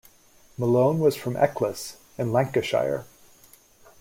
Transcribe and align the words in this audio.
Malone 0.57 0.97
was 0.97 1.15
from 1.15 1.37
Eccles 1.37 1.97
in 2.17 2.33
Lancashire. 2.33 3.05